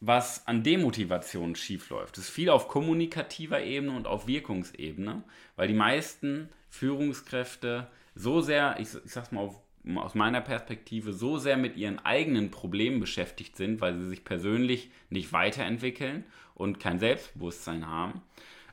was 0.00 0.46
an 0.46 0.62
Demotivation 0.62 1.56
schiefläuft. 1.56 2.18
Es 2.18 2.24
ist 2.24 2.30
viel 2.30 2.50
auf 2.50 2.68
kommunikativer 2.68 3.62
Ebene 3.62 3.96
und 3.96 4.06
auf 4.06 4.26
Wirkungsebene, 4.26 5.22
weil 5.56 5.68
die 5.68 5.74
meisten 5.74 6.48
Führungskräfte 6.68 7.88
so 8.14 8.40
sehr, 8.40 8.76
ich, 8.78 8.88
ich 9.04 9.12
sag's 9.12 9.32
mal 9.32 9.42
auf, 9.42 9.60
aus 9.94 10.14
meiner 10.14 10.40
Perspektive, 10.40 11.12
so 11.12 11.38
sehr 11.38 11.56
mit 11.56 11.76
ihren 11.76 11.98
eigenen 12.00 12.50
Problemen 12.50 12.98
beschäftigt 12.98 13.56
sind, 13.56 13.80
weil 13.80 13.96
sie 13.98 14.08
sich 14.08 14.24
persönlich 14.24 14.90
nicht 15.10 15.32
weiterentwickeln 15.32 16.24
und 16.54 16.80
kein 16.80 16.98
Selbstbewusstsein 16.98 17.86
haben, 17.86 18.22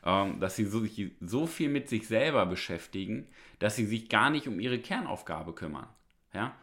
ähm, 0.03 0.39
dass 0.39 0.55
sie 0.55 0.65
so, 0.65 0.83
so 1.21 1.45
viel 1.45 1.69
mit 1.69 1.89
sich 1.89 2.07
selber 2.07 2.45
beschäftigen, 2.45 3.27
dass 3.59 3.75
sie 3.75 3.85
sich 3.85 4.09
gar 4.09 4.29
nicht 4.29 4.47
um 4.47 4.59
ihre 4.59 4.79
Kernaufgabe 4.79 5.53
kümmern. 5.53 5.87
Ja? 6.33 6.55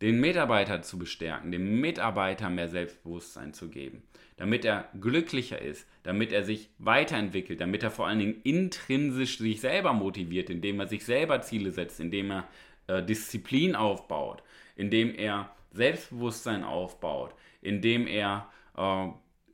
den 0.00 0.18
Mitarbeiter 0.18 0.82
zu 0.82 0.98
bestärken, 0.98 1.52
dem 1.52 1.80
Mitarbeiter 1.80 2.48
mehr 2.48 2.68
Selbstbewusstsein 2.68 3.52
zu 3.52 3.68
geben, 3.68 4.02
damit 4.36 4.64
er 4.64 4.88
glücklicher 4.98 5.60
ist, 5.60 5.86
damit 6.02 6.32
er 6.32 6.42
sich 6.42 6.70
weiterentwickelt, 6.78 7.60
damit 7.60 7.82
er 7.82 7.90
vor 7.90 8.06
allen 8.06 8.18
Dingen 8.18 8.40
intrinsisch 8.42 9.38
sich 9.38 9.60
selber 9.60 9.92
motiviert, 9.92 10.48
indem 10.48 10.80
er 10.80 10.86
sich 10.86 11.04
selber 11.04 11.42
Ziele 11.42 11.70
setzt, 11.70 12.00
indem 12.00 12.30
er 12.30 12.48
äh, 12.90 13.04
Disziplin 13.04 13.76
aufbaut, 13.76 14.42
indem 14.76 15.14
er 15.14 15.50
Selbstbewusstsein 15.72 16.64
aufbaut, 16.64 17.34
indem 17.62 18.06
er 18.06 18.48
äh, 18.76 19.08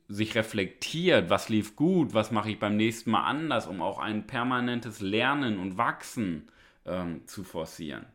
sich 0.07 0.35
reflektiert, 0.35 1.29
was 1.29 1.49
lief 1.49 1.75
gut, 1.75 2.13
was 2.13 2.31
mache 2.31 2.51
ich 2.51 2.59
beim 2.59 2.77
nächsten 2.77 3.11
Mal 3.11 3.23
anders, 3.23 3.67
um 3.67 3.81
auch 3.81 3.99
ein 3.99 4.25
permanentes 4.25 5.01
Lernen 5.01 5.59
und 5.59 5.77
Wachsen 5.77 6.49
ähm, 6.85 7.27
zu 7.27 7.43
forcieren. 7.43 8.05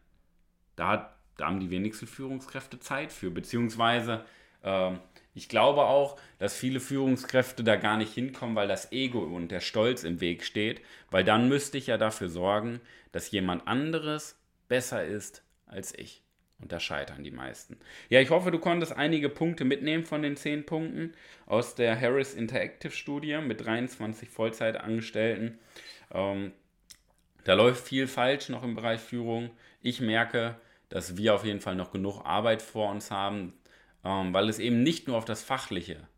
Da 0.74 0.88
hat 0.88 1.16
da 1.36 1.46
haben 1.46 1.60
die 1.60 1.70
wenigsten 1.70 2.06
Führungskräfte 2.06 2.78
Zeit 2.78 3.12
für. 3.12 3.30
Beziehungsweise, 3.30 4.24
äh, 4.62 4.92
ich 5.34 5.48
glaube 5.48 5.82
auch, 5.82 6.18
dass 6.38 6.56
viele 6.56 6.80
Führungskräfte 6.80 7.64
da 7.64 7.76
gar 7.76 7.96
nicht 7.96 8.12
hinkommen, 8.12 8.54
weil 8.54 8.68
das 8.68 8.92
Ego 8.92 9.20
und 9.20 9.48
der 9.50 9.60
Stolz 9.60 10.04
im 10.04 10.20
Weg 10.20 10.44
steht. 10.44 10.82
Weil 11.10 11.24
dann 11.24 11.48
müsste 11.48 11.78
ich 11.78 11.86
ja 11.86 11.98
dafür 11.98 12.28
sorgen, 12.28 12.80
dass 13.12 13.30
jemand 13.30 13.66
anderes 13.66 14.38
besser 14.72 15.04
ist 15.04 15.42
als 15.66 15.92
ich. 15.98 16.22
Und 16.58 16.72
da 16.72 16.80
scheitern 16.80 17.22
die 17.22 17.30
meisten. 17.30 17.76
Ja, 18.08 18.22
ich 18.22 18.30
hoffe, 18.30 18.50
du 18.50 18.58
konntest 18.58 18.96
einige 18.96 19.28
Punkte 19.28 19.66
mitnehmen 19.66 20.02
von 20.02 20.22
den 20.22 20.34
10 20.34 20.64
Punkten 20.64 21.12
aus 21.44 21.74
der 21.74 22.00
Harris 22.00 22.32
Interactive 22.32 22.92
Studie 22.92 23.36
mit 23.46 23.62
23 23.62 24.30
Vollzeitangestellten. 24.30 25.58
Ähm, 26.10 26.52
da 27.44 27.52
läuft 27.52 27.86
viel 27.86 28.06
falsch 28.06 28.48
noch 28.48 28.62
im 28.62 28.74
Bereich 28.74 29.00
Führung. 29.00 29.50
Ich 29.82 30.00
merke, 30.00 30.56
dass 30.88 31.18
wir 31.18 31.34
auf 31.34 31.44
jeden 31.44 31.60
Fall 31.60 31.76
noch 31.76 31.92
genug 31.92 32.24
Arbeit 32.24 32.62
vor 32.62 32.90
uns 32.90 33.10
haben, 33.10 33.52
ähm, 34.04 34.32
weil 34.32 34.48
es 34.48 34.58
eben 34.58 34.82
nicht 34.82 35.06
nur 35.06 35.18
auf 35.18 35.26
das 35.26 35.42
Fachliche 35.42 36.08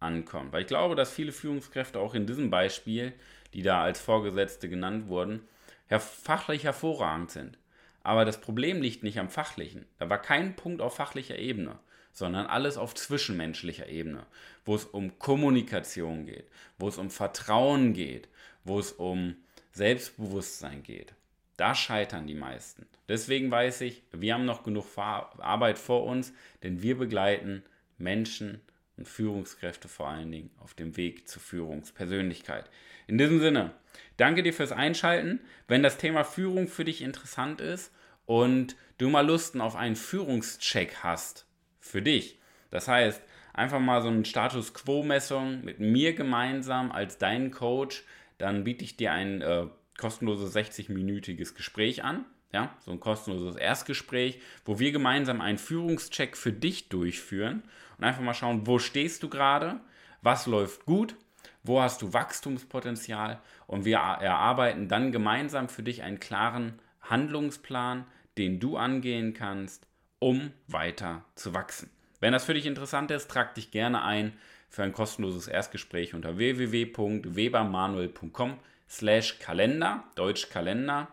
ankommt. 0.00 0.52
Weil 0.52 0.62
ich 0.62 0.68
glaube, 0.68 0.96
dass 0.96 1.14
viele 1.14 1.32
Führungskräfte 1.32 1.98
auch 1.98 2.12
in 2.12 2.26
diesem 2.26 2.50
Beispiel, 2.50 3.14
die 3.54 3.62
da 3.62 3.82
als 3.82 4.02
Vorgesetzte 4.02 4.68
genannt 4.68 5.08
wurden, 5.08 5.48
ja, 5.88 5.98
fachlich 5.98 6.64
hervorragend 6.64 7.30
sind. 7.30 7.58
Aber 8.02 8.24
das 8.24 8.40
Problem 8.40 8.82
liegt 8.82 9.02
nicht 9.02 9.18
am 9.18 9.28
Fachlichen. 9.28 9.86
Da 9.98 10.10
war 10.10 10.20
kein 10.20 10.56
Punkt 10.56 10.80
auf 10.80 10.96
fachlicher 10.96 11.38
Ebene, 11.38 11.78
sondern 12.12 12.46
alles 12.46 12.76
auf 12.76 12.94
zwischenmenschlicher 12.94 13.88
Ebene, 13.88 14.26
wo 14.64 14.74
es 14.74 14.84
um 14.84 15.18
Kommunikation 15.18 16.26
geht, 16.26 16.46
wo 16.78 16.88
es 16.88 16.98
um 16.98 17.10
Vertrauen 17.10 17.94
geht, 17.94 18.28
wo 18.64 18.78
es 18.78 18.92
um 18.92 19.36
Selbstbewusstsein 19.72 20.82
geht. 20.82 21.14
Da 21.56 21.74
scheitern 21.74 22.26
die 22.26 22.34
meisten. 22.34 22.86
Deswegen 23.08 23.50
weiß 23.50 23.82
ich, 23.82 24.02
wir 24.12 24.34
haben 24.34 24.44
noch 24.44 24.62
genug 24.62 24.86
Arbeit 24.96 25.78
vor 25.78 26.04
uns, 26.04 26.32
denn 26.62 26.82
wir 26.82 26.98
begleiten 26.98 27.62
Menschen 27.98 28.60
und 28.96 29.08
Führungskräfte 29.08 29.88
vor 29.88 30.08
allen 30.08 30.30
Dingen 30.30 30.50
auf 30.60 30.74
dem 30.74 30.96
Weg 30.96 31.28
zur 31.28 31.42
Führungspersönlichkeit. 31.42 32.70
In 33.06 33.18
diesem 33.18 33.40
Sinne, 33.40 33.72
danke 34.16 34.42
dir 34.42 34.52
fürs 34.52 34.72
Einschalten. 34.72 35.40
Wenn 35.68 35.82
das 35.82 35.98
Thema 35.98 36.24
Führung 36.24 36.68
für 36.68 36.84
dich 36.84 37.02
interessant 37.02 37.60
ist 37.60 37.92
und 38.26 38.76
du 38.98 39.08
mal 39.08 39.26
Lusten 39.26 39.60
auf 39.60 39.76
einen 39.76 39.96
Führungscheck 39.96 41.02
hast 41.02 41.46
für 41.80 42.02
dich, 42.02 42.38
das 42.70 42.88
heißt, 42.88 43.22
einfach 43.52 43.80
mal 43.80 44.02
so 44.02 44.08
eine 44.08 44.24
Status 44.24 44.74
Quo-Messung 44.74 45.64
mit 45.64 45.80
mir 45.80 46.14
gemeinsam 46.14 46.92
als 46.92 47.18
deinen 47.18 47.50
Coach, 47.50 48.04
dann 48.38 48.64
biete 48.64 48.84
ich 48.84 48.96
dir 48.96 49.12
ein 49.12 49.42
äh, 49.42 49.66
kostenloses 49.98 50.54
60-minütiges 50.54 51.54
Gespräch 51.54 52.02
an. 52.04 52.24
Ja, 52.52 52.76
so 52.80 52.90
ein 52.90 53.00
kostenloses 53.00 53.56
Erstgespräch, 53.56 54.38
wo 54.66 54.78
wir 54.78 54.92
gemeinsam 54.92 55.40
einen 55.40 55.56
Führungscheck 55.56 56.36
für 56.36 56.52
dich 56.52 56.90
durchführen 56.90 57.62
und 58.02 58.08
einfach 58.08 58.22
mal 58.22 58.34
schauen, 58.34 58.66
wo 58.66 58.80
stehst 58.80 59.22
du 59.22 59.28
gerade, 59.28 59.78
was 60.22 60.46
läuft 60.46 60.86
gut, 60.86 61.14
wo 61.62 61.80
hast 61.80 62.02
du 62.02 62.12
Wachstumspotenzial 62.12 63.38
und 63.68 63.84
wir 63.84 63.98
erarbeiten 63.98 64.88
dann 64.88 65.12
gemeinsam 65.12 65.68
für 65.68 65.84
dich 65.84 66.02
einen 66.02 66.18
klaren 66.18 66.80
Handlungsplan, 67.02 68.04
den 68.38 68.58
du 68.58 68.76
angehen 68.76 69.34
kannst, 69.34 69.86
um 70.18 70.50
weiter 70.66 71.24
zu 71.36 71.54
wachsen. 71.54 71.90
Wenn 72.18 72.32
das 72.32 72.44
für 72.44 72.54
dich 72.54 72.66
interessant 72.66 73.12
ist, 73.12 73.30
trag 73.30 73.54
dich 73.54 73.70
gerne 73.70 74.02
ein 74.02 74.32
für 74.68 74.82
ein 74.82 74.92
kostenloses 74.92 75.46
Erstgespräch 75.46 76.12
unter 76.12 76.38
www.webermanuel.com 76.38 78.58
slash 78.88 79.38
Kalender, 79.38 80.02
Deutsch 80.16 80.50
Kalender, 80.50 81.06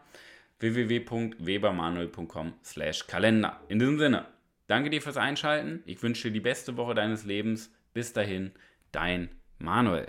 www.webermanuel.com 0.60 2.54
slash 2.64 3.06
Kalender. 3.06 3.60
In 3.68 3.78
diesem 3.78 4.00
Sinne, 4.00 4.26
danke 4.70 4.90
dir 4.90 5.02
fürs 5.02 5.18
Einschalten. 5.18 5.84
Ich 5.86 6.02
wünsche 6.02 6.30
dir 6.30 6.34
die 6.34 6.40
beste 6.40 6.78
Woche 6.78 6.96
deines 6.96 7.26
Lebens. 7.26 7.72
Bis 7.94 8.14
dahin, 8.14 8.52
dein 8.92 9.30
Manuel. 9.58 10.08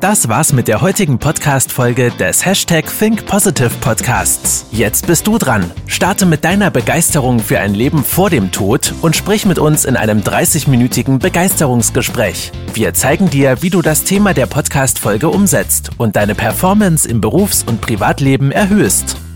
Das 0.00 0.28
war's 0.28 0.52
mit 0.52 0.68
der 0.68 0.82
heutigen 0.82 1.18
Podcast-Folge 1.18 2.10
des 2.10 2.44
Hashtag 2.44 2.84
Think 2.98 3.24
Podcasts. 3.26 4.66
Jetzt 4.70 5.06
bist 5.06 5.26
du 5.26 5.38
dran. 5.38 5.70
Starte 5.86 6.26
mit 6.26 6.44
deiner 6.44 6.70
Begeisterung 6.70 7.38
für 7.38 7.60
ein 7.60 7.74
Leben 7.74 8.04
vor 8.04 8.28
dem 8.28 8.52
Tod 8.52 8.92
und 9.00 9.16
sprich 9.16 9.46
mit 9.46 9.58
uns 9.58 9.86
in 9.86 9.96
einem 9.96 10.20
30-minütigen 10.20 11.18
Begeisterungsgespräch. 11.18 12.52
Wir 12.74 12.92
zeigen 12.92 13.30
dir, 13.30 13.62
wie 13.62 13.70
du 13.70 13.80
das 13.80 14.04
Thema 14.04 14.34
der 14.34 14.46
Podcast-Folge 14.46 15.30
umsetzt 15.30 15.90
und 15.96 16.14
deine 16.14 16.34
Performance 16.34 17.08
im 17.08 17.22
Berufs- 17.22 17.64
und 17.64 17.80
Privatleben 17.80 18.52
erhöhst. 18.52 19.16